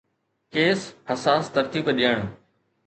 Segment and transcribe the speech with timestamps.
[0.53, 2.17] ڪيس-حساس ترتيب ڏيڻ